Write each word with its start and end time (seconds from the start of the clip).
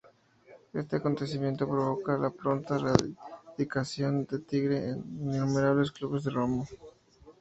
Este 0.73 0.95
acontecimiento 0.95 1.67
provoca 1.69 2.17
la 2.17 2.31
pronta 2.31 2.75
radicación 2.79 4.25
en 4.31 4.43
Tigre 4.45 4.79
de 4.81 4.89
innumerables 4.97 5.91
clubes 5.91 6.23
de 6.23 6.31
Remo. 6.31 6.65